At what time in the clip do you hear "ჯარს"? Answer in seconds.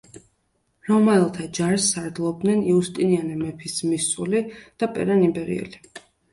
1.57-1.85